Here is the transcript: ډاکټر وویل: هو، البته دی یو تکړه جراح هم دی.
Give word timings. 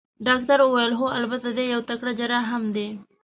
ډاکټر 0.27 0.59
وویل: 0.63 0.91
هو، 0.99 1.05
البته 1.19 1.47
دی 1.57 1.65
یو 1.73 1.81
تکړه 1.89 2.11
جراح 2.19 2.45
هم 2.53 2.63
دی. 2.75 2.87